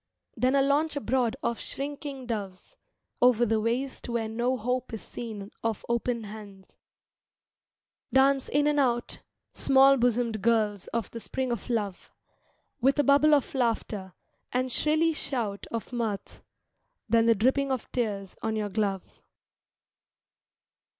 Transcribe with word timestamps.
Then 0.35 0.55
a 0.55 0.63
launch 0.63 0.95
abroad 0.95 1.35
of 1.43 1.59
shrinking 1.59 2.25
doves 2.25 2.75
Over 3.21 3.45
the 3.45 3.61
waste 3.61 4.09
where 4.09 4.27
no 4.27 4.57
hope 4.57 4.91
is 4.95 5.03
seen 5.03 5.51
Of 5.63 5.85
open 5.87 6.23
hands: 6.23 6.75
Dance 8.11 8.49
in 8.49 8.65
and 8.65 8.79
out 8.79 9.19
Small 9.53 9.97
bosomed 9.97 10.41
girls 10.41 10.87
of 10.87 11.11
the 11.11 11.19
spring 11.19 11.51
of 11.51 11.69
love, 11.69 12.11
With 12.81 12.97
a 12.97 13.03
bubble 13.03 13.35
of 13.35 13.53
laughter, 13.53 14.13
and 14.51 14.71
shrilly 14.71 15.13
shout 15.13 15.67
Of 15.69 15.93
mirth; 15.93 16.41
then 17.07 17.27
the 17.27 17.35
dripping 17.35 17.71
of 17.71 17.91
tears 17.91 18.35
on 18.41 18.55
your 18.55 18.69
glove. 18.69 19.21